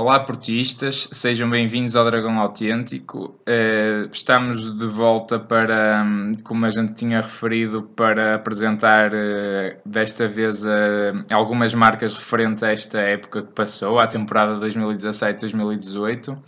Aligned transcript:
Olá, 0.00 0.20
portistas, 0.20 1.08
sejam 1.10 1.50
bem-vindos 1.50 1.96
ao 1.96 2.04
Dragão 2.04 2.38
Autêntico. 2.38 3.34
Uh, 3.40 4.08
estamos 4.12 4.78
de 4.78 4.86
volta 4.86 5.40
para, 5.40 6.04
hum, 6.06 6.30
como 6.44 6.66
a 6.66 6.70
gente 6.70 6.94
tinha 6.94 7.16
referido, 7.16 7.82
para 7.82 8.36
apresentar 8.36 9.12
uh, 9.12 9.76
desta 9.84 10.28
vez 10.28 10.62
uh, 10.64 11.26
algumas 11.32 11.74
marcas 11.74 12.14
referentes 12.14 12.62
a 12.62 12.70
esta 12.70 13.00
época 13.00 13.42
que 13.42 13.52
passou, 13.52 13.98
à 13.98 14.06
temporada 14.06 14.64
2017-2018. 14.64 16.38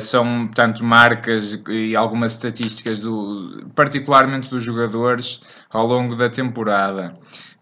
São, 0.00 0.46
portanto, 0.46 0.84
marcas 0.84 1.60
e 1.68 1.94
algumas 1.94 2.32
estatísticas, 2.32 3.00
do, 3.00 3.66
particularmente 3.74 4.50
dos 4.50 4.64
jogadores, 4.64 5.40
ao 5.70 5.86
longo 5.86 6.16
da 6.16 6.28
temporada. 6.28 7.14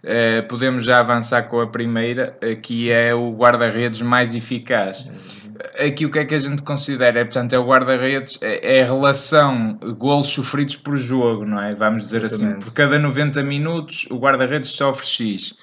Uh, 0.02 0.48
podemos 0.48 0.84
já 0.84 0.98
avançar 1.00 1.42
com 1.42 1.60
a 1.60 1.66
primeira, 1.66 2.38
que 2.62 2.90
é 2.90 3.14
o 3.14 3.32
guarda-redes 3.32 4.00
mais 4.00 4.34
eficaz. 4.34 5.06
Aqui 5.78 6.06
o 6.06 6.10
que 6.10 6.18
é 6.20 6.24
que 6.24 6.34
a 6.34 6.38
gente 6.38 6.62
considera? 6.62 7.20
É, 7.20 7.24
portanto, 7.24 7.52
é 7.52 7.58
o 7.58 7.66
guarda-redes, 7.66 8.38
é, 8.40 8.78
é, 8.78 8.82
a 8.82 8.86
relação 8.86 9.78
golos 9.98 10.28
sofridos 10.28 10.76
por 10.76 10.96
jogo, 10.96 11.44
não 11.44 11.60
é? 11.60 11.74
Vamos 11.74 12.04
dizer 12.04 12.24
assim, 12.24 12.36
Exatamente. 12.36 12.64
assim, 12.64 12.70
por 12.70 12.74
cada 12.74 12.98
90 12.98 13.42
minutos 13.42 14.06
o 14.10 14.16
guarda-redes 14.16 14.70
sofre 14.70 15.06
X. 15.06 15.54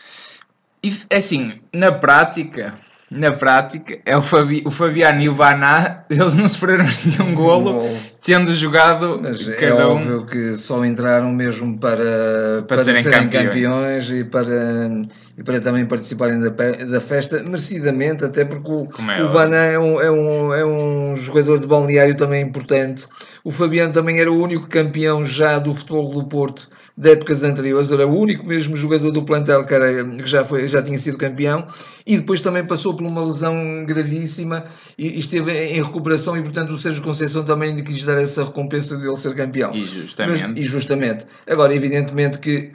E 0.83 0.95
assim, 1.11 1.59
na 1.73 1.91
prática, 1.91 2.75
na 3.09 3.31
prática, 3.31 3.99
é 4.05 4.17
o, 4.17 4.21
Fabi, 4.21 4.63
o 4.65 4.71
Fabiano 4.71 5.21
e 5.21 5.29
o 5.29 5.33
Baná, 5.33 6.03
eles 6.09 6.33
não 6.33 6.47
sofreram 6.47 6.85
nenhum 7.05 7.33
golo, 7.33 7.89
tendo 8.21 8.53
jogado 8.53 9.19
Mas 9.21 9.47
é 9.47 9.53
cada 9.53 9.81
é 9.81 9.85
um... 9.85 9.91
óbvio 9.91 10.25
que 10.25 10.57
só 10.57 10.83
entraram 10.83 11.31
mesmo 11.31 11.77
para, 11.79 11.95
para, 11.97 12.63
para 12.67 12.83
serem, 12.83 13.03
serem 13.03 13.29
campeões. 13.29 13.47
campeões. 13.47 14.11
e 14.11 14.23
para, 14.25 15.07
e 15.37 15.43
para 15.43 15.61
também 15.61 15.85
participarem 15.85 16.39
da, 16.39 16.49
da 16.49 16.99
festa, 16.99 17.43
merecidamente, 17.43 18.25
até 18.25 18.43
porque 18.43 18.71
o, 18.71 18.87
é 19.11 19.23
o 19.23 19.29
Vaná 19.29 19.63
é 19.65 19.77
um, 19.77 20.01
é, 20.01 20.09
um, 20.09 20.53
é 20.53 20.65
um 20.65 21.15
jogador 21.15 21.59
de 21.59 21.67
balneário 21.67 22.17
também 22.17 22.43
importante. 22.43 23.05
O 23.43 23.51
Fabiano 23.51 23.93
também 23.93 24.19
era 24.19 24.31
o 24.31 24.41
único 24.41 24.67
campeão 24.67 25.23
já 25.23 25.59
do 25.59 25.75
futebol 25.75 26.09
do 26.09 26.25
Porto 26.25 26.67
de 26.97 27.11
épocas 27.11 27.43
anteriores, 27.43 27.91
era 27.91 28.07
o 28.07 28.19
único 28.19 28.43
mesmo 28.43 28.75
jogador 28.75 29.11
do 29.11 29.23
plantel 29.23 29.63
que, 29.63 29.73
era, 29.75 30.03
que 30.03 30.25
já, 30.25 30.43
foi, 30.43 30.67
já 30.67 30.81
tinha 30.81 30.97
sido 30.97 31.15
campeão 31.15 31.67
e 32.07 32.17
depois 32.17 32.41
também 32.41 32.65
passou 32.65 32.95
por 32.95 33.05
uma 33.05 33.23
lesão 33.23 33.85
gravíssima 33.85 34.65
e, 34.97 35.09
e 35.09 35.19
esteve 35.19 35.51
em 35.51 35.83
recuperação 35.83 36.35
e 36.35 36.41
portanto 36.41 36.71
o 36.71 36.77
Sérgio 36.77 37.03
Conceição 37.03 37.45
também 37.45 37.75
lhe 37.75 37.83
quis 37.83 38.03
dar 38.03 38.17
essa 38.17 38.43
recompensa 38.45 38.97
de 38.97 39.05
ele 39.05 39.15
ser 39.15 39.35
campeão. 39.35 39.75
E 39.75 39.83
justamente. 39.83 40.47
Mas, 40.47 40.57
e 40.57 40.61
justamente. 40.63 41.25
Agora, 41.47 41.75
evidentemente 41.75 42.39
que 42.39 42.71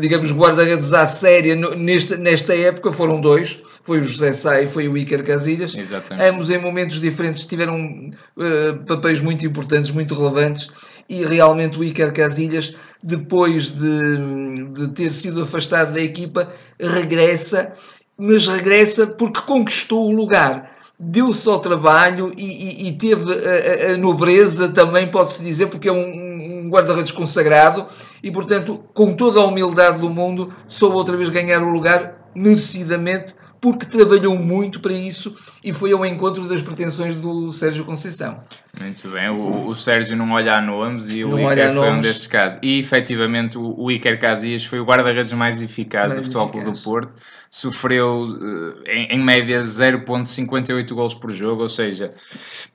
digamos, 0.00 0.32
guarda-redes 0.32 0.92
à 0.92 1.06
séria 1.06 1.54
nesta, 1.54 2.16
nesta 2.16 2.56
época 2.56 2.90
foram 2.90 3.20
dois, 3.20 3.60
foi 3.82 4.00
o 4.00 4.02
José 4.02 4.32
Sá 4.32 4.60
e 4.60 4.68
foi 4.68 4.88
o 4.88 4.96
Iker 4.96 5.24
Casilhas. 5.24 5.74
Exatamente. 5.78 6.28
Ambos 6.28 6.50
em 6.50 6.58
momentos 6.58 7.00
diferentes 7.00 7.46
tiveram 7.46 8.10
uh, 8.36 8.84
papéis 8.86 9.20
muito 9.20 9.46
importantes, 9.46 9.92
muito 9.92 10.14
relevantes 10.14 10.68
e 11.08 11.24
realmente 11.24 11.78
o 11.78 11.84
Iker 11.84 12.12
Casilhas, 12.12 12.74
depois 13.02 13.70
de, 13.70 14.16
de 14.72 14.88
ter 14.88 15.12
sido 15.12 15.42
afastado 15.42 15.92
da 15.92 16.00
equipa, 16.00 16.52
regressa, 16.80 17.72
mas 18.18 18.48
regressa 18.48 19.06
porque 19.06 19.40
conquistou 19.42 20.08
o 20.08 20.12
lugar 20.12 20.70
deu-se 21.02 21.48
ao 21.48 21.58
trabalho 21.58 22.30
e, 22.36 22.44
e, 22.44 22.88
e 22.88 22.92
teve 22.92 23.24
a, 23.32 23.94
a, 23.94 23.96
nobreza 23.96 24.68
também, 24.68 25.10
pode-se 25.10 25.42
dizer, 25.42 25.68
porque 25.68 25.88
é 25.88 25.92
um, 25.92 26.29
guarda-redes 26.70 27.12
consagrado 27.12 27.86
e, 28.22 28.30
portanto, 28.30 28.82
com 28.94 29.12
toda 29.14 29.40
a 29.40 29.46
humildade 29.46 29.98
do 29.98 30.08
mundo, 30.08 30.54
soube 30.66 30.96
outra 30.96 31.16
vez 31.16 31.28
ganhar 31.28 31.62
o 31.62 31.70
lugar 31.70 32.30
merecidamente 32.34 33.34
porque 33.60 33.84
trabalhou 33.84 34.38
muito 34.38 34.80
para 34.80 34.92
isso 34.92 35.34
e 35.62 35.72
foi 35.72 35.92
ao 35.92 36.04
encontro 36.06 36.48
das 36.48 36.62
pretensões 36.62 37.16
do 37.16 37.52
Sérgio 37.52 37.84
Conceição. 37.84 38.42
Muito 38.78 39.10
bem, 39.10 39.28
o, 39.28 39.66
o 39.68 39.74
Sérgio 39.74 40.16
não 40.16 40.30
olha 40.32 40.54
a 40.54 40.60
nomes 40.60 41.12
e 41.12 41.22
não 41.22 41.34
o 41.34 41.52
Iker 41.52 41.74
foi 41.74 41.90
um 41.90 42.00
desses 42.00 42.26
casos. 42.26 42.58
E 42.62 42.78
efetivamente 42.78 43.58
o, 43.58 43.74
o 43.76 43.90
Iker 43.90 44.18
Casillas 44.18 44.64
foi 44.64 44.80
o 44.80 44.84
guarda-redes 44.84 45.32
mais 45.32 45.60
eficaz 45.60 46.12
mais 46.12 46.20
do 46.20 46.24
Futebol 46.24 46.48
Clube 46.48 46.70
do 46.72 46.82
Porto. 46.82 47.12
Sofreu 47.50 48.28
eh, 48.86 48.92
em, 48.94 49.18
em 49.18 49.24
média 49.24 49.60
0.58 49.60 50.94
gols 50.94 51.14
por 51.14 51.32
jogo, 51.32 51.62
ou 51.62 51.68
seja, 51.68 52.14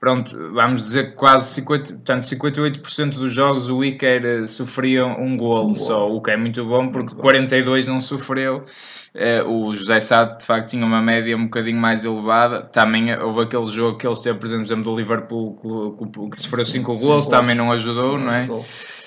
pronto, 0.02 0.36
vamos 0.52 0.82
dizer 0.82 1.16
quase 1.16 1.54
50, 1.54 1.94
portanto, 1.94 2.22
58% 2.24 3.10
dos 3.12 3.32
jogos 3.32 3.70
o 3.70 3.84
Iker 3.84 4.26
eh, 4.26 4.48
sofria 4.48 5.06
um 5.06 5.38
golo 5.38 5.72
um 5.72 5.76
só, 5.76 6.12
o 6.12 6.22
que 6.22 6.32
é 6.32 6.38
muito 6.38 6.66
bom 6.66 6.90
porque 6.90 7.14
muito 7.14 7.22
42 7.22 7.86
bom. 7.86 7.94
não 7.94 8.02
sofreu. 8.02 8.66
Uh, 9.16 9.50
o 9.50 9.74
José 9.74 10.02
Sá 10.02 10.26
de 10.26 10.46
facto 10.46 10.72
tinha 10.72 10.86
uma 10.86 11.02
média 11.02 11.38
um 11.38 11.46
bocadinho 11.46 11.80
mais 11.80 12.04
elevada. 12.04 12.62
Também 12.64 13.18
houve 13.18 13.44
aquele 13.44 13.66
jogo 13.66 13.98
que 13.98 14.06
eles 14.06 14.20
teve, 14.20 14.38
por 14.38 14.46
exemplo, 14.46 14.84
do 14.84 14.96
Liverpool 14.96 15.58
que 16.30 16.38
sofreu 16.38 16.66
5 16.66 16.94
gols, 16.96 17.26
também 17.26 17.56
não 17.56 17.72
ajudou, 17.72 18.18
não, 18.18 18.26
não 18.26 18.34
é? 18.34 18.46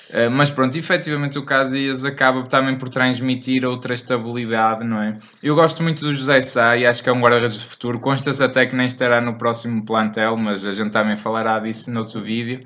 Uh, 0.09 0.31
mas 0.31 0.49
pronto, 0.49 0.75
efetivamente 0.75 1.37
o 1.37 1.45
Casillas 1.45 2.03
acaba 2.03 2.41
também 2.47 2.75
por 2.75 2.89
transmitir 2.89 3.63
outra 3.63 3.93
estabilidade, 3.93 4.83
não 4.83 4.99
é? 4.99 5.15
Eu 5.43 5.53
gosto 5.53 5.83
muito 5.83 6.03
do 6.03 6.15
José 6.15 6.41
Sá 6.41 6.75
e 6.75 6.87
acho 6.87 7.03
que 7.03 7.09
é 7.09 7.13
um 7.13 7.21
guarda-redes 7.21 7.59
de 7.59 7.65
futuro. 7.65 7.99
Consta-se 7.99 8.43
até 8.43 8.65
que 8.65 8.75
nem 8.75 8.87
estará 8.87 9.21
no 9.21 9.37
próximo 9.37 9.85
plantel, 9.85 10.35
mas 10.35 10.65
a 10.65 10.71
gente 10.71 10.89
também 10.89 11.15
falará 11.15 11.59
disso 11.59 11.93
no 11.93 11.99
outro 11.99 12.19
vídeo. 12.19 12.61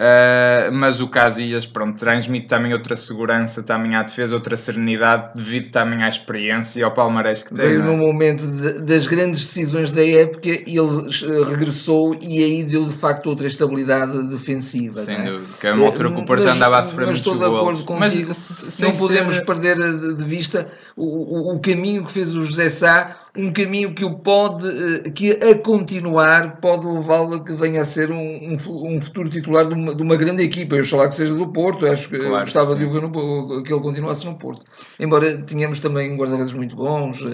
Uh, 0.00 0.72
mas 0.72 0.98
o 1.02 1.08
Casillas, 1.08 1.66
pronto, 1.66 1.98
transmite 1.98 2.46
também 2.46 2.72
outra 2.72 2.96
segurança 2.96 3.62
também 3.62 3.94
à 3.94 4.02
defesa, 4.02 4.34
outra 4.34 4.56
serenidade, 4.56 5.34
devido 5.34 5.70
também 5.70 6.02
à 6.02 6.08
experiência 6.08 6.80
e 6.80 6.82
ao 6.82 6.94
palmarés 6.94 7.42
que 7.42 7.52
tem. 7.52 7.66
Veio 7.66 7.82
é? 7.82 7.84
no 7.84 7.98
momento 7.98 8.46
de, 8.50 8.82
das 8.82 9.06
grandes 9.06 9.40
decisões 9.40 9.92
da 9.92 10.02
época, 10.02 10.48
ele 10.48 10.70
eh, 10.70 11.50
regressou 11.50 12.16
e 12.18 12.42
aí 12.42 12.64
deu 12.64 12.84
de 12.84 12.94
facto 12.94 13.26
outra 13.26 13.46
estabilidade 13.46 14.26
defensiva. 14.30 14.92
Sem 14.92 15.16
é? 15.16 15.32
dúvida, 15.32 15.58
que 15.60 15.66
é 15.66 15.72
uma 15.74 15.84
altura 15.84 16.14
que 16.14 16.20
o 16.22 16.24
Porto 16.24 16.48
andava 16.48 16.78
a 16.78 16.82
sofrer 16.82 17.04
muitos 17.04 17.20
gols. 17.20 17.38
Mas 17.38 17.44
estou 17.44 17.60
de 17.60 17.60
acordo 17.60 17.84
contigo, 17.84 18.28
mas, 18.30 18.80
não 18.80 18.92
podemos 18.92 19.34
ser... 19.34 19.44
perder 19.44 19.76
de 20.16 20.24
vista 20.24 20.72
o, 20.96 21.04
o, 21.04 21.56
o 21.56 21.60
caminho 21.60 22.06
que 22.06 22.12
fez 22.12 22.34
o 22.34 22.40
José 22.40 22.70
Sá 22.70 23.19
um 23.36 23.52
caminho 23.52 23.94
que 23.94 24.04
o 24.04 24.14
pode, 24.18 24.66
eh, 24.66 25.10
que 25.10 25.32
a 25.32 25.56
continuar, 25.58 26.56
pode 26.60 26.86
levá-lo 26.86 27.36
a 27.36 27.44
que 27.44 27.52
venha 27.54 27.82
a 27.82 27.84
ser 27.84 28.10
um, 28.10 28.52
um, 28.52 29.00
futuro 29.00 29.28
titular 29.28 29.66
de 29.66 29.74
uma, 29.74 29.94
de 29.94 30.02
uma 30.02 30.16
grande 30.16 30.42
equipa. 30.42 30.76
Eu 30.76 30.84
lá 30.96 31.08
que 31.08 31.14
seja 31.14 31.34
do 31.34 31.46
Porto, 31.48 31.86
acho 31.86 32.08
que 32.08 32.18
claro, 32.18 32.40
gostava 32.40 32.74
de 32.74 32.84
o 32.84 32.90
ver 32.90 33.02
no, 33.02 33.62
que 33.62 33.72
ele 33.72 33.82
continuasse 33.82 34.26
no 34.26 34.34
Porto. 34.36 34.64
Embora 34.98 35.42
tenhamos 35.42 35.78
também 35.78 36.16
guarda-redes 36.16 36.52
muito 36.52 36.74
bons, 36.74 37.24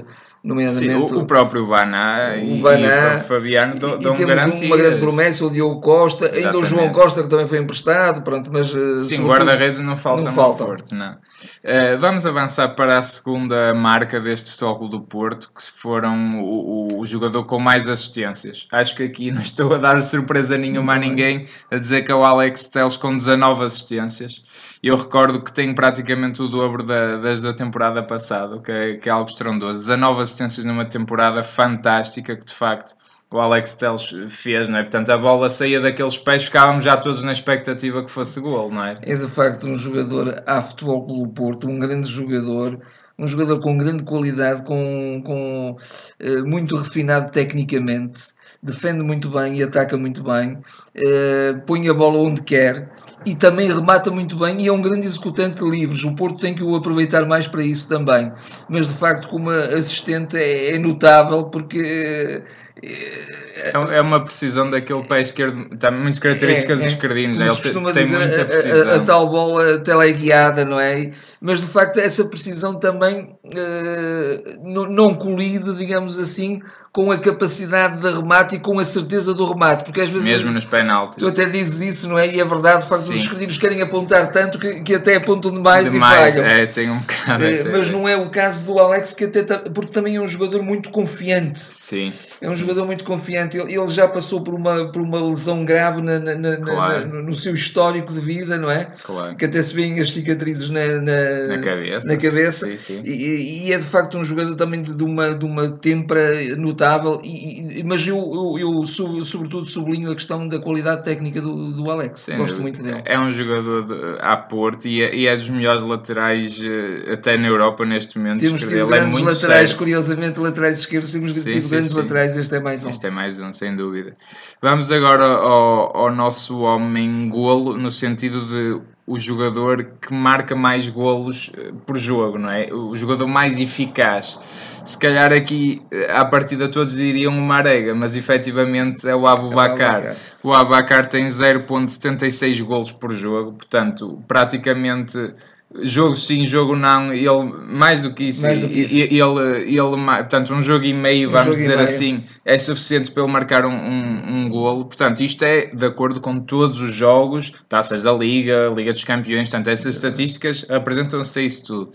nomeadamente 0.47 1.09
Sim, 1.09 1.17
o, 1.17 1.23
o, 1.23 1.27
próprio 1.27 1.67
Baná 1.67 2.37
e, 2.37 2.61
Baná, 2.61 3.15
e 3.15 3.17
o 3.17 3.21
Fabiano 3.23 3.81
dão, 3.81 3.99
dão 3.99 4.13
garantias. 4.15 4.61
uma 4.63 4.77
grande 4.77 5.01
promessa, 5.01 5.45
o 5.45 5.51
Diogo 5.51 5.81
Costa, 5.81 6.27
Exatamente. 6.27 6.47
ainda 6.47 6.59
o 6.59 6.65
João 6.65 6.93
Costa 6.93 7.23
que 7.25 7.29
também 7.29 7.49
foi 7.49 7.59
emprestado, 7.59 8.23
pronto, 8.23 8.49
mas 8.53 8.75
eh, 8.75 8.99
Sim, 9.01 9.25
guarda-redes 9.25 9.81
não 9.81 9.97
faltam 9.97 10.27
não 10.27 10.33
faltam. 10.33 10.67
Porto, 10.67 10.95
não. 10.95 11.13
Uh, 11.13 11.99
vamos 11.99 12.25
avançar 12.25 12.69
para 12.77 12.99
a 12.99 13.03
segunda 13.03 13.75
marca 13.75 14.21
deste 14.21 14.53
Futebol 14.53 14.89
do 14.89 15.01
Porto, 15.01 15.51
que 15.55 15.63
foram 15.87 16.41
o, 16.43 16.99
o, 16.99 17.07
jogador 17.07 17.45
com 17.45 17.61
mais 17.61 17.89
assistências. 17.89 18.67
Acho 18.73 18.97
que 18.97 19.05
aqui 19.05 19.31
não 19.31 19.41
estou 19.41 19.73
a 19.73 19.79
dar 19.79 20.03
surpresa 20.03 20.59
nenhuma 20.59 20.95
a 20.95 20.99
ninguém 20.99 21.47
a 21.71 21.79
dizer 21.79 22.03
que 22.03 22.11
é 22.11 22.15
o 22.15 22.25
Alex 22.25 22.69
Teles 22.69 22.97
com 22.97 23.17
19 23.17 23.65
assistências. 23.65 24.43
Eu 24.83 24.97
recordo 24.97 25.41
que 25.41 25.53
tem 25.53 25.73
praticamente 25.73 26.43
o 26.43 26.49
dobro 26.49 26.83
da, 26.83 27.19
desde 27.19 27.47
a 27.47 27.55
temporada 27.55 28.03
passada, 28.03 28.61
que 28.61 28.73
é, 28.73 28.97
que 28.97 29.09
é 29.09 29.13
algo 29.13 29.31
estrondoso. 29.31 29.79
19 29.79 30.23
assistências 30.23 30.65
numa 30.65 30.85
temporada 30.85 31.45
fantástica, 31.45 32.35
que 32.35 32.45
de 32.45 32.55
facto 32.55 32.97
o 33.33 33.39
Alex 33.39 33.75
Teles 33.75 34.13
fez, 34.29 34.69
não 34.69 34.79
é? 34.79 34.83
Portanto, 34.83 35.11
a 35.11 35.19
bola 35.19 35.49
saía 35.49 35.81
daqueles 35.81 36.19
pés, 36.19 36.47
ficávamos 36.47 36.83
já 36.83 36.97
todos 36.97 37.23
na 37.23 37.31
expectativa 37.31 38.05
que 38.05 38.11
fosse 38.11 38.41
gol, 38.41 38.73
não 38.73 38.85
é? 38.85 38.97
É 39.03 39.15
de 39.15 39.29
facto 39.29 39.69
um 39.69 39.77
jogador 39.77 40.43
a 40.47 40.61
futebol 40.61 41.07
pelo 41.07 41.29
Porto, 41.29 41.69
um 41.69 41.79
grande 41.79 42.09
jogador, 42.09 42.81
um 43.19 43.27
jogador 43.27 43.61
com 43.61 43.79
grande 43.79 44.05
qualidade, 44.05 44.63
com, 44.63 45.23
com 45.25 45.71
uh, 45.73 46.47
muito 46.47 46.77
refinado 46.77 47.31
tecnicamente, 47.31 48.35
defende 48.63 49.03
muito 49.03 49.31
bem 49.31 49.57
e 49.59 49.63
ataca 49.63 49.97
muito 49.97 50.23
bem, 50.23 50.55
uh, 50.55 51.61
põe 51.67 51.89
a 51.89 51.95
bola 51.95 52.19
onde 52.19 52.43
quer 52.43 52.91
e 53.25 53.35
também 53.35 53.73
remata 53.73 54.11
muito 54.11 54.39
bem 54.39 54.61
e 54.63 54.69
é 54.69 54.73
um 54.73 54.81
grande 54.81 55.07
executante 55.07 55.65
de 55.65 55.69
livros. 55.69 56.05
O 56.05 56.15
Porto 56.15 56.41
tem 56.41 56.55
que 56.55 56.63
o 56.63 56.77
aproveitar 56.77 57.27
mais 57.27 57.49
para 57.49 57.65
isso 57.65 57.89
também. 57.89 58.33
Mas 58.69 58.87
de 58.87 58.95
facto, 58.95 59.29
como 59.29 59.51
assistente, 59.51 60.37
é, 60.37 60.75
é 60.75 60.79
notável 60.79 61.47
porque. 61.47 62.45
Uh, 62.63 62.66
é 62.83 64.01
uma 64.03 64.23
precisão 64.23 64.71
daquele 64.71 65.03
pé 65.07 65.21
esquerdo, 65.21 65.73
está 65.73 65.91
muito 65.91 66.21
característica 66.21 66.75
é, 66.75 66.77
dos 66.77 66.87
esquerdinos, 66.87 67.41
é, 67.41 67.45
ele 67.45 67.51
costuma 67.51 67.93
tem 67.93 68.05
dizer, 68.05 68.19
muita 68.19 68.45
precisão. 68.45 68.89
A, 68.89 68.93
a, 68.93 68.97
a, 68.97 69.01
tal 69.01 69.31
bola 69.31 69.79
teleguiada, 69.83 70.65
não 70.65 70.79
é? 70.79 71.13
Mas 71.41 71.61
de 71.63 71.67
facto 71.67 71.99
essa 71.99 72.29
precisão 72.29 72.79
também 72.79 73.35
uh, 73.45 74.63
não, 74.63 74.85
não 74.85 75.15
colide, 75.15 75.75
digamos 75.75 76.19
assim, 76.19 76.61
com 76.97 77.13
a 77.13 77.19
capacidade 77.19 78.01
de 78.01 78.11
remate 78.11 78.57
e 78.57 78.59
com 78.59 78.79
a 78.79 78.85
certeza 78.85 79.35
do 79.35 79.47
remate. 79.47 79.85
Porque 79.85 80.01
às 80.01 80.09
vezes. 80.09 80.25
Mesmo 80.25 80.51
nos 80.51 80.65
penaltis. 80.65 81.19
Tu 81.19 81.29
até 81.29 81.45
dizes 81.45 81.83
isso, 81.83 82.09
não 82.09 82.19
é? 82.19 82.27
E 82.27 82.41
é 82.41 82.45
verdade, 82.45 82.85
de 82.85 82.89
facto, 82.89 83.03
os 83.03 83.21
escolhidos 83.21 83.59
querem 83.59 83.83
apontar 83.83 84.31
tanto 84.33 84.59
que, 84.59 84.81
que 84.81 84.95
até 84.95 85.17
apontam 85.17 85.51
demais, 85.51 85.93
demais 85.93 86.37
e 86.37 86.41
falham. 86.41 86.51
É, 86.51 86.65
tem 86.65 86.89
um 86.89 86.99
bocado. 86.99 87.45
É, 87.45 87.65
mas 87.65 87.91
não 87.91 88.09
é 88.09 88.17
o 88.17 88.31
caso 88.31 88.65
do 88.65 88.79
Alex, 88.79 89.13
que 89.13 89.25
até. 89.25 89.43
Porque 89.43 89.93
também 89.93 90.17
é 90.17 90.21
um 90.23 90.27
jogador 90.27 90.63
muito 90.63 90.91
confiante. 90.91 91.61
Sim. 91.61 92.11
É 92.41 92.49
um 92.49 92.57
jogador 92.57 92.87
muito 92.87 93.05
confiante. 93.05 93.59
Ele, 93.59 93.75
ele 93.75 93.89
já 93.89 94.09
passou 94.09 94.41
por 94.41 94.55
uma, 94.55 94.91
por 94.91 95.03
uma 95.03 95.23
lesão 95.23 95.67
grave 95.67 96.01
na, 96.01 96.19
na, 96.19 96.35
na, 96.35 96.57
claro. 96.57 97.23
no 97.23 97.35
seu 97.35 97.53
histórico 97.53 98.11
de 98.11 98.21
vida, 98.21 98.57
não 98.57 98.71
é? 98.71 98.91
Claro. 99.03 99.37
Que 99.37 99.45
até 99.45 99.63
se 99.63 99.75
vêem 99.75 100.01
as 100.01 100.15
cicatrizes 100.15 100.71
na, 100.71 100.99
na, 100.99 101.59
cabeça. 101.59 102.09
Na 102.09 102.17
cabeça. 102.17 102.67
Sim, 102.69 102.79
sim. 102.79 103.03
E, 103.05 103.67
e, 103.67 103.73
é 103.75 103.77
de 103.77 103.85
facto 103.85 104.17
um 104.17 104.25
jogador 104.25 104.55
também 104.55 104.81
de 104.81 105.05
uma, 105.05 105.35
de 105.35 105.45
uma 105.45 105.69
tempra 105.69 106.57
notável. 106.57 106.86
E, 107.25 107.83
mas 107.85 108.07
eu, 108.07 108.17
eu, 108.17 108.59
eu, 108.59 108.85
sobretudo 109.25 109.65
sublinho 109.65 110.11
a 110.11 110.15
questão 110.15 110.47
da 110.47 110.61
qualidade 110.61 111.05
técnica 111.05 111.41
do, 111.41 111.73
do 111.73 111.91
Alex. 111.91 112.21
Sim, 112.21 112.37
Gosto 112.37 112.61
muito 112.61 112.83
dele. 112.83 113.03
É 113.05 113.19
um 113.19 113.31
jogador 113.31 113.85
de, 113.85 114.19
à 114.21 114.37
Porto 114.37 114.87
e 114.87 115.03
é, 115.03 115.15
e 115.15 115.27
é 115.27 115.37
dos 115.37 115.49
melhores 115.51 115.83
laterais 115.83 116.61
eh, 116.63 117.13
até 117.13 117.37
na 117.37 117.49
Europa 117.49 117.85
neste 117.85 118.19
momento. 118.19 118.41
Temos 118.41 118.61
tido 118.61 118.75
é 118.75 118.87
grandes 118.87 119.19
é 119.19 119.23
laterais, 119.23 119.71
certo. 119.71 119.79
curiosamente, 119.79 120.41
laterais 120.41 120.79
esquerdos, 120.81 121.13
temos 121.13 121.33
sim, 121.33 121.51
tido 121.51 121.63
sim, 121.63 121.71
grandes 121.71 121.91
sim. 121.91 121.99
laterais. 121.99 122.37
Este 122.37 122.57
é 122.57 122.61
mais 122.61 122.85
um. 122.85 122.89
Este 122.89 123.07
é 123.07 123.11
mais 123.11 123.41
um, 123.41 123.53
sem 123.53 123.75
dúvida. 123.75 124.15
Vamos 124.63 124.91
agora 124.91 125.25
ao, 125.25 125.97
ao 125.97 126.15
nosso 126.15 126.61
homem 126.61 127.29
golo, 127.29 127.77
no 127.77 127.91
sentido 127.91 128.47
de 128.47 128.96
o 129.07 129.17
jogador 129.19 129.93
que 130.01 130.13
marca 130.13 130.57
mais 130.57 130.89
golos 130.89 131.53
eh, 131.57 131.73
por 131.87 131.97
jogo, 131.97 132.39
não 132.39 132.51
é? 132.51 132.73
O 132.73 132.97
jogador 132.97 133.29
mais 133.29 133.61
eficaz. 133.61 134.39
Se 134.85 134.99
calhar 134.99 135.33
aqui, 135.33 135.81
eh, 135.93 136.11
à 136.13 136.25
partida, 136.25 136.69
todos 136.69 136.97
diriam 136.97 137.33
o 137.39 137.41
Marega, 137.41 137.95
mas 137.95 138.17
efetivamente 138.17 139.09
é 139.09 139.15
o 139.15 139.29
Abubacar. 139.29 140.07
É 140.07 140.17
o 140.43 140.53
Abubacar 140.53 141.07
tem 141.07 141.29
0.76 141.29 142.61
golos 142.63 142.91
por 142.91 143.15
jogo, 143.15 143.53
portanto, 143.53 144.21
praticamente 144.27 145.35
jogo 145.83 146.15
sim, 146.15 146.47
jogo 146.47 146.77
não, 146.77 147.13
ele 147.13 147.53
mais 147.69 148.03
do 148.03 148.13
que 148.13 148.25
isso, 148.25 148.43
do 148.43 148.69
que 148.69 148.81
isso. 148.81 148.95
Ele, 148.95 149.21
ele, 149.21 149.79
ele, 149.79 150.05
portanto, 150.05 150.55
um 150.55 150.63
jogo 150.63 150.85
e 150.85 150.93
meio, 150.93 151.29
um 151.29 151.33
vamos 151.33 151.57
dizer 151.57 151.79
assim, 151.79 152.23
é 152.45 152.59
suficiente 152.59 153.11
para 153.11 153.23
ele 153.23 153.33
marcar 153.33 153.65
um, 153.65 153.73
um, 153.73 154.23
um 154.29 154.49
golo. 154.49 154.85
Portanto, 154.85 155.21
isto 155.21 155.45
é 155.45 155.67
de 155.67 155.87
acordo 155.87 156.21
com 156.21 156.41
todos 156.41 156.81
os 156.81 156.95
jogos, 156.95 157.53
taças 157.69 158.03
da 158.03 158.13
Liga, 158.13 158.73
Liga 158.75 158.93
dos 158.93 159.05
Campeões, 159.05 159.49
portanto, 159.49 159.69
essas 159.69 159.95
estatísticas 159.95 160.67
apresentam-se 160.71 161.39
a 161.39 161.43
isso 161.43 161.65
tudo. 161.65 161.93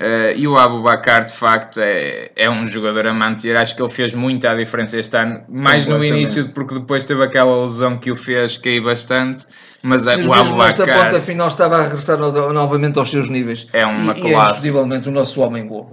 Uh, 0.00 0.32
e 0.34 0.48
o 0.48 0.56
Abu 0.56 0.82
Bakar, 0.82 1.26
de 1.26 1.32
facto, 1.34 1.78
é, 1.78 2.30
é 2.34 2.48
um 2.48 2.66
jogador 2.66 3.06
a 3.06 3.12
manter. 3.12 3.54
Acho 3.54 3.76
que 3.76 3.82
ele 3.82 3.90
fez 3.90 4.14
muita 4.14 4.56
diferença 4.56 4.98
este 4.98 5.14
ano, 5.14 5.42
mais 5.46 5.84
no 5.84 6.02
início, 6.02 6.48
porque 6.54 6.72
depois 6.72 7.04
teve 7.04 7.22
aquela 7.22 7.64
lesão 7.64 7.98
que 7.98 8.10
o 8.10 8.16
fez 8.16 8.56
cair 8.56 8.82
bastante. 8.82 9.44
Mas 9.82 10.06
é, 10.06 10.16
o 10.16 10.32
Abu 10.32 10.56
Bakar. 10.56 11.04
ponta 11.04 11.20
final 11.20 11.48
estava 11.48 11.76
a 11.76 11.82
regressar 11.82 12.16
no, 12.16 12.50
novamente 12.50 12.98
aos 12.98 13.10
seus 13.10 13.28
níveis. 13.28 13.66
É 13.74 13.84
uma 13.84 14.12
e, 14.12 14.22
classe. 14.22 14.26
E 14.26 14.32
é 14.32 14.40
indiscutivelmente 14.40 15.08
o 15.10 15.12
nosso 15.12 15.38
homem 15.42 15.68
gol. 15.68 15.90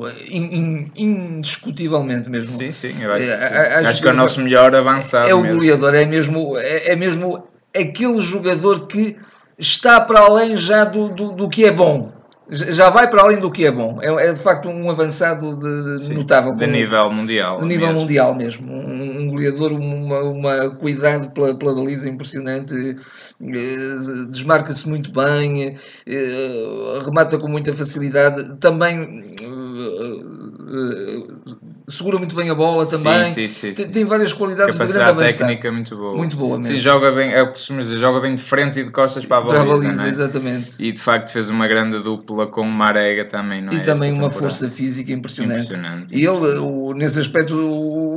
Indiscutivelmente 0.95 2.29
mesmo. 2.29 2.57
Sim, 2.57 2.71
sim, 2.71 3.03
eu 3.03 3.11
acho, 3.11 3.29
é, 3.29 3.35
que, 3.35 3.43
acho, 3.43 3.87
acho 3.89 4.01
que, 4.03 4.07
é 4.07 4.11
o 4.11 4.15
nosso 4.15 4.39
melhor 4.39 4.73
avançado. 4.73 5.27
É 5.27 5.35
o 5.35 5.45
goleador, 5.45 5.93
é 5.93 6.05
mesmo, 6.05 6.57
é, 6.57 6.93
é 6.93 6.95
mesmo 6.95 7.45
aquele 7.75 8.21
jogador 8.21 8.87
que 8.87 9.17
está 9.59 9.99
para 9.99 10.21
além 10.21 10.55
já 10.55 10.85
do, 10.85 11.09
do, 11.09 11.33
do 11.33 11.49
que 11.49 11.65
é 11.65 11.73
bom 11.73 12.15
já 12.49 12.89
vai 12.89 13.09
para 13.09 13.21
além 13.21 13.39
do 13.39 13.51
que 13.51 13.65
é 13.65 13.71
bom. 13.71 13.99
É, 14.01 14.27
é 14.27 14.33
de 14.33 14.39
facto 14.39 14.69
um 14.69 14.89
avançado 14.89 15.57
de, 15.57 16.05
Sim, 16.05 16.13
notável. 16.13 16.55
De 16.55 16.67
nível 16.67 17.11
mundial. 17.11 17.59
De 17.59 17.67
nível 17.67 17.87
mesmo. 17.87 18.01
mundial 18.01 18.35
mesmo. 18.35 18.71
Um, 18.71 19.21
um 19.21 19.27
goleador, 19.29 19.73
uma, 19.73 20.21
uma 20.21 20.69
cuidado 20.75 21.29
pela, 21.31 21.53
pela 21.55 21.75
baliza 21.75 22.09
impressionante, 22.09 22.73
eh, 22.73 24.25
desmarca-se 24.29 24.87
muito 24.87 25.11
bem, 25.11 25.75
eh, 26.05 27.01
remata 27.03 27.37
com 27.37 27.47
muita 27.47 27.73
facilidade. 27.73 28.57
Também 28.59 29.35
eh, 29.41 30.17
segura 31.89 32.17
muito 32.17 32.35
bem 32.35 32.49
a 32.49 32.55
bola 32.55 32.85
também. 32.85 33.25
Sim, 33.25 33.47
sim, 33.47 33.73
sim, 33.73 33.87
tem, 33.89 34.03
várias 34.03 34.33
qualidades 34.33 34.77
Capacidade 34.77 35.11
de 35.11 35.17
grande 35.17 35.37
técnica 35.37 35.71
muito 35.71 35.95
boa. 35.95 36.17
Muito 36.17 36.35
boa 36.35 36.57
mesmo. 36.57 36.71
Sim, 36.71 36.77
joga 36.77 37.11
bem, 37.13 37.31
é 37.31 37.41
o 37.41 37.47
que 37.47 37.53
costumo 37.53 37.79
dizer, 37.79 37.97
joga 37.97 38.19
bem 38.19 38.35
de 38.35 38.41
frente 38.41 38.81
e 38.81 38.83
de 38.83 38.91
costas 38.91 39.25
para 39.25 39.37
a 39.37 39.41
baliza. 39.41 39.65
Para 39.65 39.73
a 39.73 39.77
baliza, 39.77 40.05
é? 40.05 40.09
exatamente. 40.09 40.83
E 40.83 40.91
de 40.91 40.99
facto 40.99 41.31
fez 41.31 41.49
uma 41.49 41.67
grande 41.67 42.03
dupla 42.03 42.45
com 42.47 42.61
o 42.61 42.71
Marega 42.71 43.23
também, 43.23 43.61
não 43.61 43.71
é? 43.71 43.75
E 43.77 43.81
também 43.81 44.13
uma 44.13 44.29
força 44.29 44.69
física 44.69 45.13
impressionante. 45.13 45.63
impressionante 45.63 46.15
e 46.15 46.25
ele, 46.25 46.59
o, 46.59 46.93
nesse 46.93 47.19
aspecto, 47.19 47.55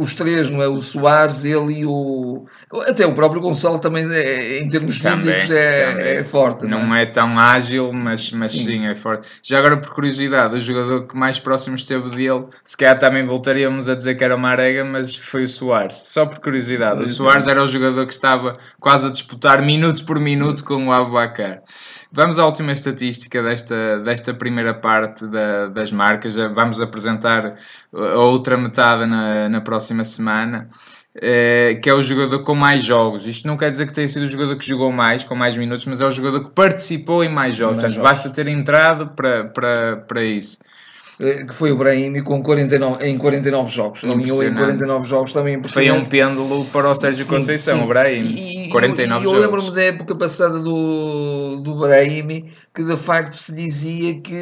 os 0.00 0.14
três, 0.14 0.48
não 0.48 0.62
é? 0.62 0.66
O 0.66 0.80
Soares, 0.80 1.44
ele 1.44 1.80
e 1.80 1.86
o. 1.86 2.46
Até 2.88 3.06
o 3.06 3.12
próprio 3.12 3.42
Gonçalo 3.42 3.78
também, 3.78 4.10
é, 4.10 4.58
em 4.58 4.66
termos 4.66 4.98
também, 4.98 5.18
físicos, 5.18 5.50
é, 5.50 6.20
é 6.20 6.24
forte. 6.24 6.66
Não, 6.66 6.86
não 6.86 6.94
é? 6.94 7.02
é? 7.02 7.06
tão 7.06 7.38
ágil, 7.38 7.92
mas, 7.92 8.32
mas 8.32 8.50
sim. 8.50 8.64
sim. 8.64 8.86
é 8.86 8.94
forte. 8.94 9.28
Já 9.42 9.58
agora, 9.58 9.76
por 9.76 9.90
curiosidade, 9.90 10.56
o 10.56 10.60
jogador 10.60 11.06
que 11.06 11.14
mais 11.14 11.38
próximo 11.38 11.76
esteve 11.76 12.08
dele, 12.10 12.44
se 12.64 12.76
calhar 12.78 12.98
também 12.98 13.26
voltaríamos 13.26 13.90
a 13.90 13.94
dizer 13.94 14.14
que 14.14 14.24
era 14.24 14.38
Marega, 14.38 14.84
mas 14.84 15.14
foi 15.14 15.42
o 15.42 15.48
Soares. 15.48 15.96
Só 15.96 16.24
por 16.24 16.38
curiosidade. 16.38 17.02
O 17.02 17.08
Soares 17.08 17.46
era 17.46 17.62
o 17.62 17.66
jogador 17.66 18.06
que 18.06 18.12
estava 18.14 18.56
quase 18.80 19.06
a 19.06 19.10
disputar 19.10 19.62
minuto 19.62 20.06
por 20.06 20.18
minuto 20.18 20.64
com 20.64 20.86
o 20.86 20.92
Abubacar. 20.92 21.62
Vamos 22.10 22.38
à 22.38 22.46
última 22.46 22.72
estatística 22.72 23.42
desta, 23.42 24.00
desta 24.00 24.32
primeira 24.34 24.74
parte 24.74 25.26
da, 25.26 25.66
das 25.66 25.92
marcas. 25.92 26.36
Vamos 26.36 26.80
apresentar 26.80 27.54
a 27.94 28.18
outra 28.18 28.56
metade 28.56 29.06
na, 29.06 29.48
na 29.48 29.60
próxima 29.60 29.89
semana. 30.04 30.68
Eh, 31.14 31.80
que 31.82 31.90
é 31.90 31.94
o 31.94 32.02
jogador 32.02 32.40
com 32.42 32.54
mais 32.54 32.84
jogos. 32.84 33.26
Isto 33.26 33.48
não 33.48 33.56
quer 33.56 33.70
dizer 33.70 33.86
que 33.86 33.92
tenha 33.92 34.06
sido 34.06 34.22
o 34.22 34.28
jogador 34.28 34.56
que 34.56 34.64
jogou 34.64 34.92
mais, 34.92 35.24
com 35.24 35.34
mais 35.34 35.56
minutos, 35.56 35.84
mas 35.86 36.00
é 36.00 36.06
o 36.06 36.10
jogador 36.10 36.44
que 36.44 36.50
participou 36.50 37.24
em 37.24 37.28
mais 37.28 37.56
jogos. 37.56 37.78
Mais 37.78 37.92
Portanto, 37.92 37.96
jogos. 37.96 38.10
basta 38.10 38.30
ter 38.30 38.46
entrado 38.46 39.08
para, 39.16 39.44
para, 39.46 39.96
para 39.96 40.22
isso. 40.22 40.58
Eh, 41.20 41.44
que 41.44 41.54
foi 41.54 41.70
o 41.70 41.76
Brahim 41.76 42.22
com 42.22 42.42
49, 42.42 43.04
em 43.04 43.18
49 43.18 43.70
jogos. 43.70 44.04
Alinhou 44.04 44.42
em 44.42 44.54
49 44.54 45.06
jogos 45.06 45.32
também 45.32 45.54
impressionante. 45.56 45.90
Foi 45.90 46.00
um 46.00 46.06
pêndulo 46.06 46.64
para 46.66 46.90
o 46.90 46.94
Sérgio 46.94 47.24
sim, 47.24 47.30
Conceição, 47.30 47.78
sim. 47.78 47.84
o 47.84 47.88
Brahim. 47.88 48.24
E, 48.24 48.68
49 48.70 49.26
eu, 49.26 49.32
eu 49.32 49.40
lembro-me 49.40 49.70
da 49.72 49.82
época 49.82 50.14
passada 50.14 50.58
do, 50.58 51.60
do 51.62 51.78
Brahim 51.78 52.48
que 52.72 52.84
de 52.84 52.96
facto 52.96 53.32
se 53.34 53.54
dizia 53.54 54.20
que 54.20 54.32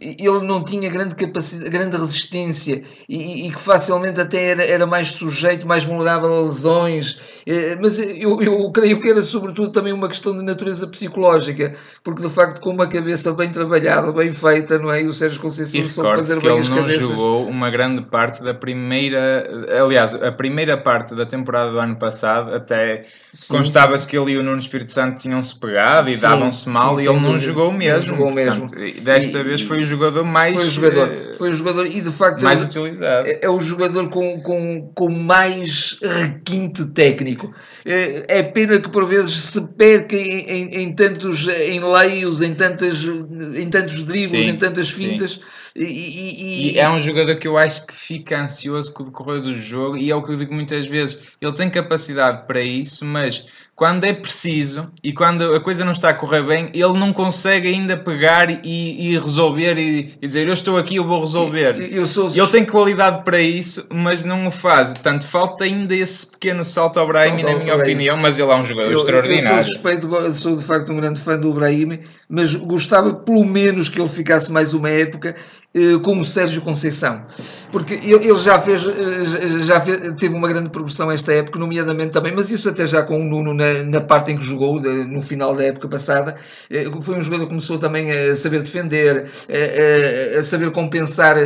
ele 0.00 0.46
não 0.46 0.62
tinha 0.62 0.88
grande 0.88 1.16
capacidade, 1.16 1.68
grande 1.68 1.96
resistência 1.96 2.84
e, 3.08 3.48
e 3.48 3.52
que 3.52 3.60
facilmente 3.60 4.20
até 4.20 4.50
era, 4.50 4.64
era 4.64 4.86
mais 4.86 5.08
sujeito, 5.08 5.66
mais 5.66 5.82
vulnerável 5.82 6.32
a 6.34 6.42
lesões. 6.42 7.42
Eh, 7.46 7.76
mas 7.82 7.98
eu, 7.98 8.40
eu 8.40 8.70
creio 8.70 9.00
que 9.00 9.08
era 9.10 9.22
sobretudo 9.22 9.72
também 9.72 9.92
uma 9.92 10.08
questão 10.08 10.36
de 10.36 10.42
natureza 10.44 10.86
psicológica, 10.86 11.76
porque 12.04 12.22
de 12.22 12.30
facto 12.30 12.60
com 12.60 12.70
uma 12.70 12.86
cabeça 12.86 13.32
bem 13.34 13.50
trabalhada, 13.50 14.12
bem 14.12 14.32
feita, 14.32 14.78
não 14.78 14.92
é? 14.92 15.02
E 15.02 15.06
o 15.06 15.12
Sérgio 15.12 15.40
Conceição 15.40 15.82
fazer 16.04 16.38
que 16.38 16.46
ele 16.46 16.68
não 16.68 16.76
cabeças. 16.76 16.98
jogou 16.98 17.48
uma 17.48 17.70
grande 17.70 18.02
parte 18.02 18.42
da 18.42 18.54
primeira, 18.54 19.48
aliás, 19.80 20.14
a 20.14 20.32
primeira 20.32 20.76
parte 20.76 21.14
da 21.14 21.26
temporada 21.26 21.70
do 21.72 21.78
ano 21.78 21.96
passado, 21.96 22.54
até 22.54 23.02
constava-se 23.48 24.06
que 24.06 24.16
ele 24.16 24.32
e 24.32 24.36
o 24.38 24.42
Nuno 24.42 24.58
Espírito 24.58 24.92
Santo 24.92 25.18
tinham-se 25.18 25.58
pegado 25.58 26.10
e 26.10 26.16
davam-se 26.16 26.68
mal 26.68 26.96
sim, 26.96 27.04
e 27.04 27.08
ele 27.08 27.20
não 27.20 27.38
jogou 27.38 27.72
mesmo. 27.72 28.12
Não 28.12 28.18
jogou 28.18 28.32
Portanto, 28.32 28.74
mesmo. 28.76 29.00
desta 29.00 29.38
e, 29.38 29.42
vez 29.42 29.62
foi 29.62 29.80
o 29.80 29.84
jogador 29.84 30.24
mais. 30.24 30.54
Foi 30.54 30.64
o 30.64 30.70
jogador, 30.70 31.08
eh, 31.08 31.34
foi 31.36 31.50
o 31.50 31.54
jogador 31.54 31.86
e 31.86 32.00
de 32.00 32.10
facto 32.10 32.42
mais 32.42 32.60
é, 32.60 32.64
utilizado. 32.64 33.26
É, 33.26 33.40
é, 33.42 33.50
o 33.50 33.60
jogador 33.60 34.08
com, 34.08 34.40
com, 34.40 34.92
com 34.94 35.10
mais 35.10 35.98
requinte 36.02 36.86
técnico. 36.86 37.52
É, 37.84 38.38
é 38.38 38.42
pena 38.42 38.78
que 38.80 38.88
por 38.88 39.06
vezes 39.06 39.34
se 39.36 39.60
perca 39.76 40.16
em, 40.16 40.40
em, 40.48 40.82
em 40.82 40.92
tantos 40.94 41.46
enleios, 41.48 42.42
em, 42.42 42.54
tantas, 42.54 43.04
em 43.04 43.68
tantos 43.68 44.02
dribles, 44.04 44.46
em 44.46 44.56
tantas 44.56 44.90
fintas. 44.90 45.40
E, 45.74 45.84
e, 45.88 46.72
e, 46.72 46.78
é 46.78 46.88
um 46.88 46.98
jogador 46.98 47.36
que 47.36 47.48
eu 47.48 47.56
acho 47.56 47.86
que 47.86 47.94
fica 47.94 48.40
ansioso 48.40 48.92
com 48.92 49.02
o 49.02 49.06
decorrer 49.06 49.40
do 49.40 49.56
jogo 49.56 49.96
e 49.96 50.10
é 50.10 50.14
o 50.14 50.22
que 50.22 50.32
eu 50.32 50.36
digo 50.36 50.54
muitas 50.54 50.86
vezes. 50.86 51.32
Ele 51.40 51.52
tem 51.52 51.70
capacidade 51.70 52.46
para 52.46 52.60
isso, 52.60 53.04
mas 53.04 53.67
quando 53.78 54.02
é 54.02 54.12
preciso 54.12 54.90
e 55.04 55.12
quando 55.12 55.54
a 55.54 55.60
coisa 55.60 55.84
não 55.84 55.92
está 55.92 56.08
a 56.08 56.12
correr 56.12 56.42
bem, 56.42 56.68
ele 56.74 56.98
não 56.98 57.12
consegue 57.12 57.68
ainda 57.68 57.96
pegar 57.96 58.50
e, 58.50 58.58
e 58.64 59.16
resolver 59.16 59.78
e, 59.78 60.16
e, 60.20 60.26
dizer 60.26 60.48
eu 60.48 60.52
estou 60.52 60.76
aqui, 60.76 60.96
eu 60.96 61.06
vou 61.06 61.20
resolver. 61.20 61.78
Eu 61.92 62.04
sou... 62.04 62.28
Ele 62.28 62.46
tem 62.48 62.64
qualidade 62.64 63.22
para 63.22 63.40
isso, 63.40 63.86
mas 63.88 64.24
não 64.24 64.48
o 64.48 64.50
faz. 64.50 64.88
Portanto, 64.94 65.24
falta 65.24 65.62
ainda 65.62 65.94
esse 65.94 66.28
pequeno 66.28 66.64
salto 66.64 66.98
ao 66.98 67.06
Brahim, 67.06 67.40
na 67.44 67.54
minha 67.54 67.76
opinião, 67.76 68.16
mas 68.16 68.36
ele 68.40 68.50
é 68.50 68.56
um 68.56 68.64
jogador 68.64 68.90
eu, 68.90 68.98
extraordinário. 68.98 69.58
Eu 69.58 69.62
sou 69.62 69.72
suspeito, 69.72 70.32
sou 70.32 70.56
de 70.56 70.64
facto 70.64 70.92
um 70.92 70.96
grande 70.96 71.20
fã 71.20 71.38
do 71.38 71.52
Brahim, 71.52 72.00
mas 72.28 72.56
gostava 72.56 73.14
pelo 73.14 73.44
menos 73.44 73.88
que 73.88 74.00
ele 74.00 74.08
ficasse 74.08 74.50
mais 74.50 74.74
uma 74.74 74.90
época 74.90 75.36
eh, 75.74 75.98
como 76.02 76.24
Sérgio 76.24 76.62
Conceição, 76.62 77.26
porque 77.70 77.94
ele, 78.02 78.34
já 78.36 78.58
fez, 78.58 78.86
eh, 78.86 79.58
já 79.60 79.78
fez, 79.78 80.14
teve 80.14 80.34
uma 80.34 80.48
grande 80.48 80.70
progressão 80.70 81.10
esta 81.10 81.30
época, 81.32 81.58
nomeadamente 81.58 82.10
também, 82.10 82.34
mas 82.34 82.50
isso 82.50 82.70
até 82.70 82.86
já 82.86 83.02
com 83.02 83.20
o 83.20 83.24
Nuno 83.24 83.52
na, 83.52 83.67
na 83.86 84.00
parte 84.00 84.32
em 84.32 84.36
que 84.36 84.44
jogou, 84.44 84.80
no 84.80 85.20
final 85.20 85.54
da 85.54 85.64
época 85.64 85.88
passada, 85.88 86.36
eh, 86.70 86.84
foi 87.02 87.16
um 87.16 87.22
jogador 87.22 87.44
que 87.44 87.50
começou 87.50 87.78
também 87.78 88.10
a 88.10 88.36
saber 88.36 88.62
defender, 88.62 89.28
a, 89.48 90.38
a 90.38 90.42
saber 90.42 90.70
compensar 90.70 91.36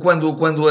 quando, 0.00 0.34
quando 0.36 0.66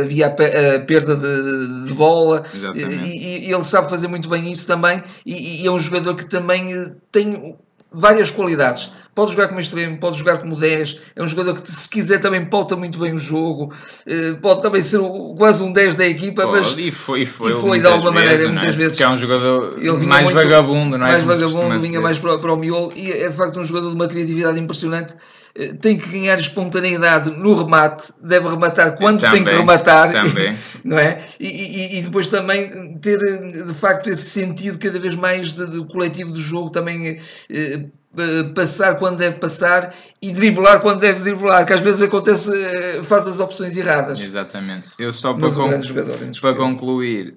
havia 0.00 0.26
a, 0.26 0.30
perda 0.30 1.16
de, 1.16 1.86
de 1.86 1.94
bola, 1.94 2.44
e, 2.74 3.48
e, 3.48 3.52
ele 3.52 3.62
sabe 3.62 3.90
fazer 3.90 4.08
muito 4.08 4.28
bem 4.28 4.50
isso 4.50 4.66
também, 4.66 5.02
e, 5.24 5.62
e 5.62 5.66
é 5.66 5.70
um 5.70 5.78
jogador 5.78 6.14
que 6.14 6.28
também 6.28 6.66
tem 7.10 7.56
várias 7.92 8.30
qualidades. 8.30 8.90
Pode 9.14 9.32
jogar 9.32 9.48
como 9.48 9.60
extremo, 9.60 9.98
pode 9.98 10.18
jogar 10.18 10.38
como 10.38 10.56
10. 10.56 10.98
É 11.14 11.22
um 11.22 11.26
jogador 11.26 11.54
que, 11.54 11.70
se 11.70 11.88
quiser, 11.88 12.18
também 12.18 12.44
pauta 12.44 12.74
muito 12.76 12.98
bem 12.98 13.14
o 13.14 13.18
jogo. 13.18 13.72
Eh, 14.06 14.34
pode 14.42 14.62
também 14.62 14.82
ser 14.82 15.00
quase 15.36 15.62
um 15.62 15.72
10 15.72 15.94
da 15.94 16.06
equipa. 16.06 16.42
Pode, 16.42 16.60
mas, 16.60 16.78
e 16.78 16.90
foi, 16.90 17.24
foi, 17.24 17.52
e 17.52 17.54
foi 17.54 17.80
de 17.80 17.86
alguma 17.86 18.12
vezes, 18.12 18.30
maneira, 18.30 18.48
muitas 18.50 18.74
é? 18.74 18.76
vezes. 18.76 18.92
Porque 18.94 19.04
é 19.04 19.08
um 19.08 19.16
jogador 19.16 19.78
mais 20.06 20.24
muito, 20.24 20.34
vagabundo, 20.34 20.98
não 20.98 21.06
é? 21.06 21.10
Mais 21.12 21.24
vagabundo, 21.24 21.80
vinha 21.80 22.00
mais 22.00 22.18
para, 22.18 22.38
para 22.38 22.52
o 22.52 22.56
miolo. 22.56 22.92
E 22.96 23.10
é 23.10 23.28
de 23.28 23.36
facto 23.36 23.60
um 23.60 23.64
jogador 23.64 23.90
de 23.90 23.94
uma 23.94 24.08
criatividade 24.08 24.58
impressionante 24.58 25.14
eh, 25.56 25.72
tem 25.74 25.96
que 25.96 26.08
ganhar 26.08 26.36
espontaneidade 26.36 27.30
no 27.30 27.56
remate, 27.56 28.12
deve 28.20 28.48
rematar 28.48 28.96
quando 28.96 29.20
também, 29.20 29.44
tem 29.44 29.52
que 29.52 29.58
rematar, 29.60 30.10
também. 30.10 30.56
não 30.82 30.98
é? 30.98 31.22
E, 31.38 31.46
e, 31.46 31.98
e, 31.98 32.02
depois 32.02 32.26
também 32.26 32.98
ter 32.98 33.18
de 33.18 33.72
facto 33.72 34.10
esse 34.10 34.30
sentido 34.30 34.78
cada 34.78 34.98
vez 34.98 35.14
mais 35.14 35.52
de, 35.52 35.64
de 35.66 35.86
coletivo 35.86 36.32
do 36.32 36.40
jogo, 36.40 36.70
também 36.70 37.20
eh, 37.50 37.86
passar 38.54 38.98
quando 38.98 39.18
deve 39.18 39.38
passar 39.38 39.94
e 40.20 40.32
driblar 40.32 40.80
quando 40.80 41.00
deve 41.00 41.20
driblar, 41.20 41.66
que 41.66 41.72
às 41.72 41.80
vezes 41.80 42.02
acontece, 42.02 42.50
eh, 42.52 43.02
faz 43.02 43.26
as 43.26 43.40
opções 43.40 43.76
erradas. 43.76 44.18
Exatamente. 44.20 44.88
Eu 44.98 45.12
só 45.12 45.34
para, 45.34 45.50
con 45.50 45.70
para 46.40 46.54
concluir, 46.54 47.36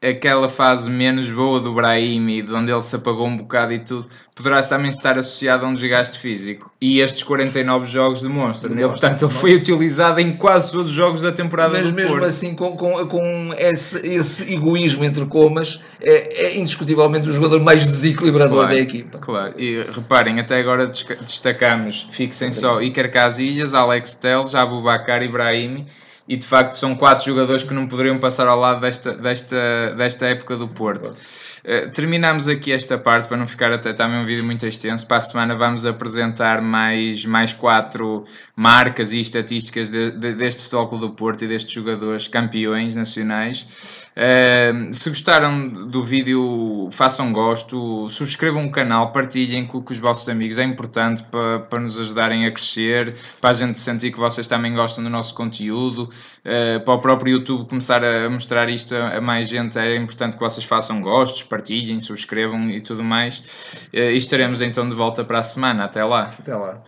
aquela 0.00 0.48
fase 0.48 0.90
menos 0.90 1.30
boa 1.30 1.60
do 1.60 1.74
Brahim, 1.74 2.44
de 2.44 2.52
onde 2.54 2.70
ele 2.70 2.82
se 2.82 2.94
apagou 2.94 3.26
um 3.26 3.36
bocado 3.36 3.72
e 3.72 3.80
tudo, 3.80 4.08
poderá 4.34 4.62
também 4.62 4.90
estar 4.90 5.18
associado 5.18 5.66
a 5.66 5.68
um 5.68 5.74
desgaste 5.74 6.18
físico. 6.18 6.70
E 6.80 7.00
estes 7.00 7.24
49 7.24 7.86
jogos 7.86 8.22
demonstram. 8.22 8.72
Ele, 8.72 8.88
portanto, 8.88 9.24
ele 9.24 9.32
foi 9.32 9.54
utilizado 9.56 10.20
em 10.20 10.32
quase 10.32 10.70
todos 10.70 10.92
os 10.92 10.96
jogos 10.96 11.22
da 11.22 11.32
temporada 11.32 11.78
Mas 11.78 11.90
mesmo 11.90 12.12
Porto. 12.12 12.26
assim, 12.26 12.54
com, 12.54 12.76
com, 12.76 13.06
com 13.08 13.54
esse, 13.58 13.98
esse, 14.06 14.52
egoísmo 14.52 15.04
entre 15.04 15.26
comas, 15.26 15.80
é, 16.00 16.46
é, 16.46 16.58
indiscutivelmente 16.58 17.28
o 17.28 17.34
jogador 17.34 17.60
mais 17.60 17.80
desequilibrador 17.80 18.60
claro, 18.60 18.74
da 18.74 18.80
equipa. 18.80 19.18
Claro, 19.18 19.54
e 19.58 19.84
reparem, 19.90 20.38
até 20.38 20.60
agora 20.60 20.86
destacamos, 20.86 22.08
fixem 22.12 22.52
só 22.52 22.80
Iker 22.80 23.10
Casillas, 23.10 23.74
Alex 23.74 24.14
Telles, 24.14 24.54
Abubakar 24.54 25.22
e 25.22 25.28
Brahim 25.28 25.86
e 26.28 26.36
de 26.36 26.46
facto 26.46 26.72
são 26.72 26.94
quatro 26.94 27.24
jogadores 27.24 27.62
que 27.62 27.72
não 27.72 27.86
poderiam 27.86 28.18
passar 28.18 28.46
ao 28.46 28.58
lado 28.58 28.82
desta, 28.82 29.14
desta, 29.14 29.94
desta 29.96 30.26
época 30.26 30.56
do 30.56 30.68
Porto. 30.68 31.08
Uh, 31.08 31.90
terminamos 31.90 32.46
aqui 32.46 32.70
esta 32.70 32.98
parte 32.98 33.26
para 33.26 33.36
não 33.36 33.46
ficar 33.46 33.72
até 33.72 33.92
também 33.94 34.18
um 34.20 34.26
vídeo 34.26 34.44
muito 34.44 34.66
extenso. 34.66 35.06
Para 35.06 35.16
a 35.16 35.20
semana 35.22 35.56
vamos 35.56 35.86
apresentar 35.86 36.60
mais, 36.60 37.24
mais 37.24 37.54
quatro 37.54 38.24
marcas 38.54 39.12
e 39.12 39.20
estatísticas 39.20 39.90
de, 39.90 40.10
de, 40.12 40.34
deste 40.34 40.62
Futebol 40.64 40.88
Clube 40.88 41.06
do 41.06 41.12
Porto 41.12 41.44
e 41.44 41.48
destes 41.48 41.72
jogadores 41.72 42.28
campeões 42.28 42.94
nacionais. 42.94 44.06
Uh, 44.14 44.92
se 44.92 45.08
gostaram 45.08 45.68
do 45.68 46.04
vídeo, 46.04 46.90
façam 46.92 47.32
gosto, 47.32 48.10
subscrevam 48.10 48.66
o 48.66 48.70
canal, 48.70 49.12
partilhem 49.12 49.66
com, 49.66 49.80
com 49.80 49.92
os 49.92 49.98
vossos 49.98 50.28
amigos, 50.28 50.58
é 50.58 50.64
importante 50.64 51.22
para, 51.22 51.60
para 51.60 51.80
nos 51.80 51.98
ajudarem 51.98 52.44
a 52.44 52.50
crescer, 52.50 53.14
para 53.40 53.50
a 53.50 53.52
gente 53.54 53.78
sentir 53.78 54.10
que 54.10 54.18
vocês 54.18 54.46
também 54.46 54.74
gostam 54.74 55.02
do 55.02 55.08
nosso 55.08 55.34
conteúdo 55.34 56.10
uh, 56.44 56.84
para 56.84 56.94
o 56.94 57.00
próprio 57.00 57.34
YouTube 57.34 57.68
começar 57.68 58.04
a 58.04 58.28
mostrar 58.28 58.68
isto 58.68 58.94
a, 58.94 59.16
a, 59.16 59.20
mais 59.20 59.48
gente, 59.48 59.78
é 59.78 59.96
importante 59.96 60.36
que 60.36 60.42
vocês 60.42 60.66
façam 60.66 61.00
gostos, 61.00 61.42
partilhem, 61.42 62.00
subscrevam 62.00 62.70
e 62.70 62.80
tudo 62.80 63.04
mais. 63.04 63.88
Uh, 63.92 63.98
e 64.12 64.16
estaremos 64.16 64.60
então 64.60 64.88
de 64.88 64.94
volta 64.94 65.24
para 65.24 65.38
a 65.38 65.42
semana. 65.42 65.84
Até 65.84 66.04
lá. 66.04 66.30
Até 66.38 66.54
lá. 66.54 66.82